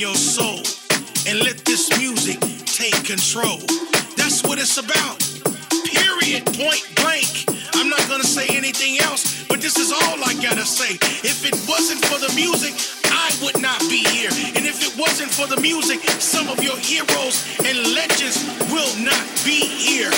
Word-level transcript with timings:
your 0.00 0.14
soul 0.14 0.64
and 1.28 1.44
let 1.44 1.60
this 1.68 1.92
music 2.00 2.40
take 2.64 2.96
control. 3.04 3.60
That's 4.16 4.40
what 4.48 4.56
it's 4.56 4.80
about. 4.80 5.20
Period. 5.84 6.40
Point 6.56 6.80
blank. 6.96 7.44
I'm 7.76 7.90
not 7.90 8.00
gonna 8.08 8.24
say 8.24 8.48
anything 8.56 8.96
else, 9.04 9.44
but 9.44 9.60
this 9.60 9.76
is 9.76 9.92
all 9.92 10.16
I 10.24 10.32
gotta 10.40 10.64
say. 10.64 10.96
If 11.20 11.44
it 11.44 11.52
wasn't 11.68 12.00
for 12.08 12.16
the 12.16 12.32
music, 12.32 12.72
I 13.12 13.28
would 13.44 13.60
not 13.60 13.78
be 13.92 14.00
here. 14.08 14.32
And 14.56 14.64
if 14.64 14.80
it 14.80 14.96
wasn't 14.96 15.28
for 15.28 15.46
the 15.46 15.60
music, 15.60 16.00
some 16.16 16.48
of 16.48 16.64
your 16.64 16.78
heroes 16.80 17.44
and 17.60 17.76
legends 17.92 18.40
will 18.72 18.96
not 19.04 19.20
be 19.44 19.60
here. 19.68 20.12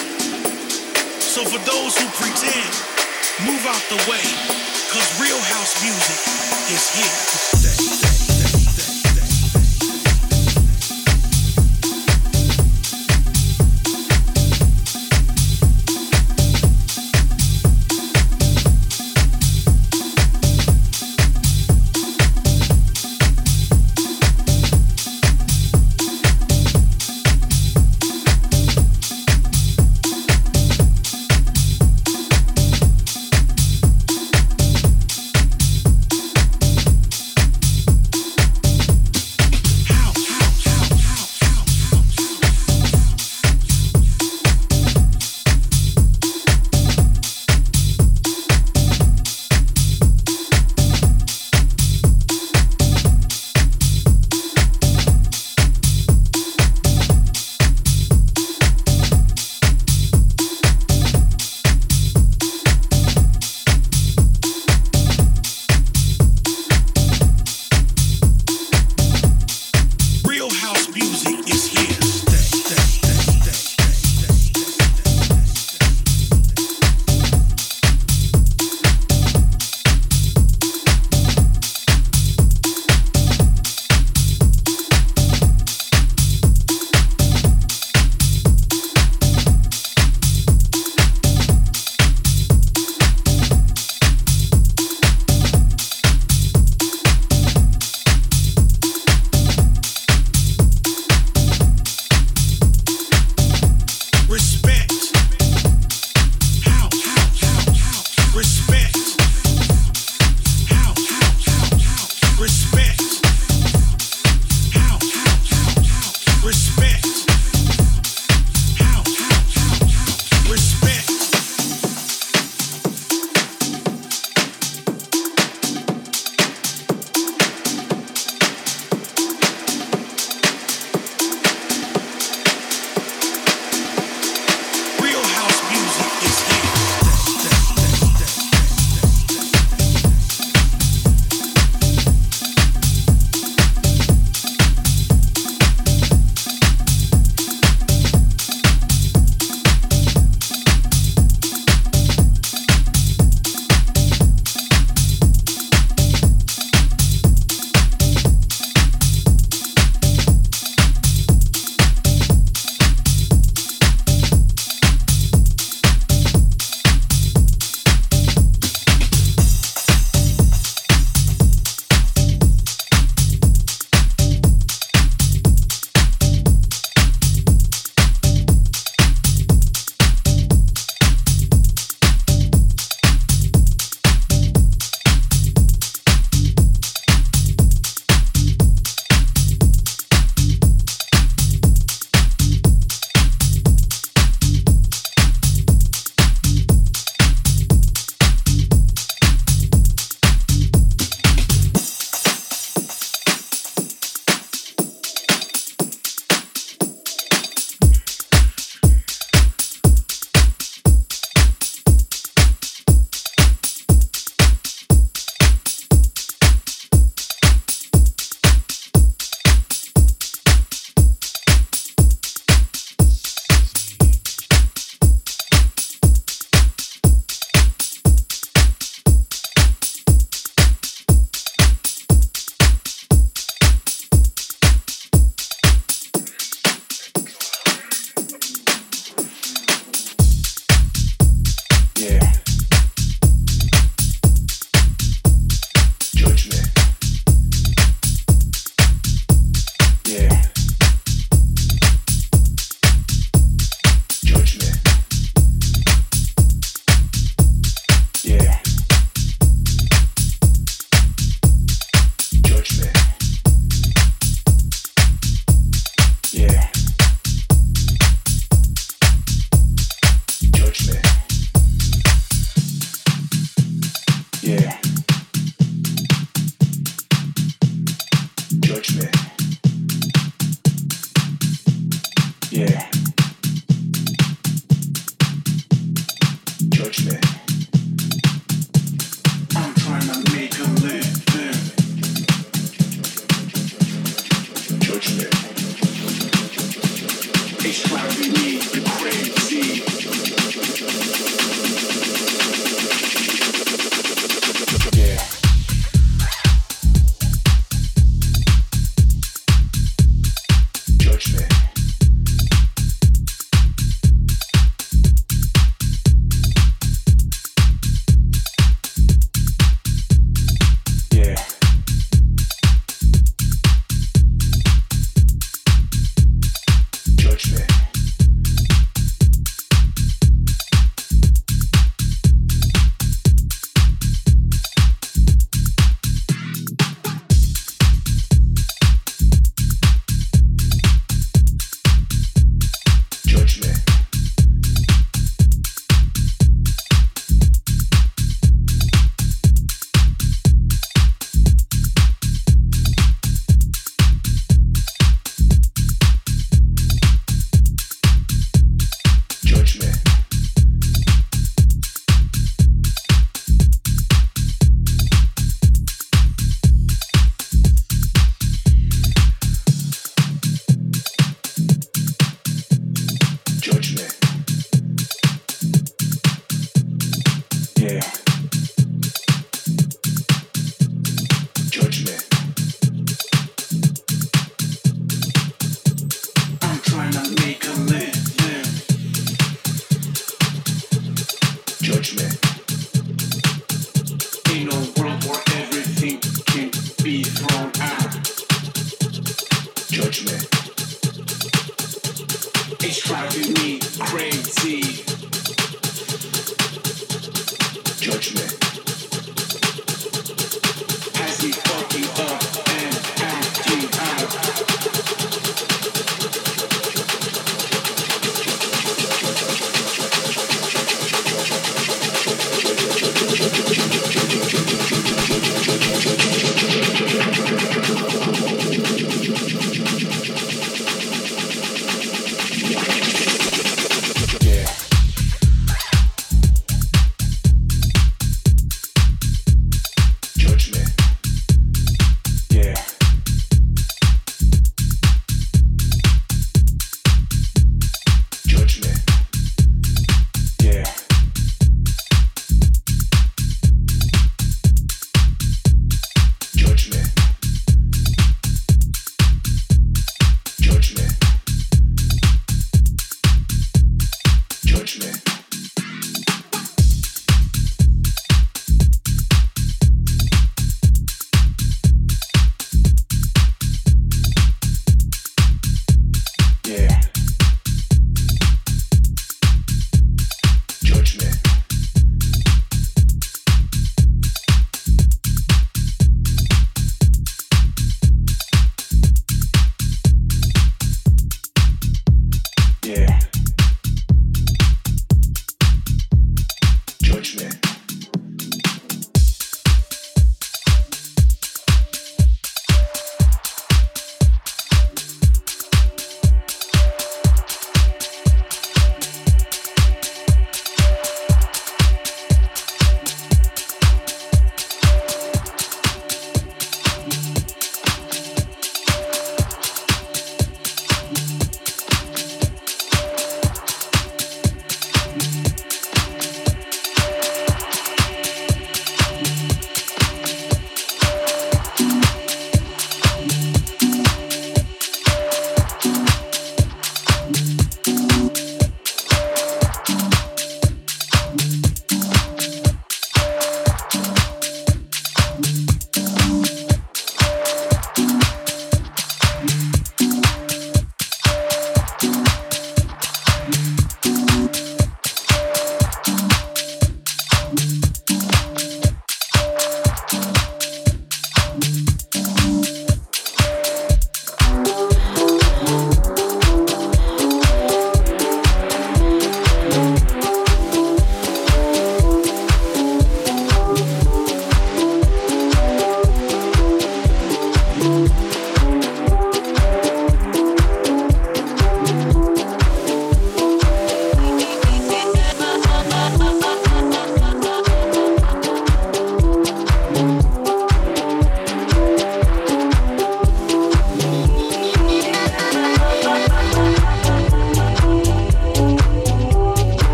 So 1.19 1.43
for 1.43 1.59
those 1.67 1.99
who 1.99 2.07
pretend, 2.23 2.71
move 3.51 3.67
out 3.67 3.83
the 3.91 3.99
way, 4.07 4.23
cause 4.95 5.11
real 5.19 5.43
house 5.51 5.75
music 5.83 6.19
is 6.71 6.87
here. 6.95 7.62